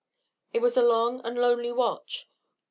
[0.51, 2.27] It was a long and lonely watch.